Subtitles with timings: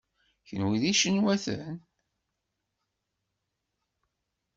[0.47, 1.73] Kenwi d icinwaten?